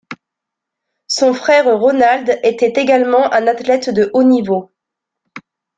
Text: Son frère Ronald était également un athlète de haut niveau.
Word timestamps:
Son 1.05 1.31
frère 1.35 1.67
Ronald 1.79 2.39
était 2.41 2.73
également 2.81 3.31
un 3.31 3.45
athlète 3.45 3.91
de 3.91 4.09
haut 4.15 4.23
niveau. 4.23 4.71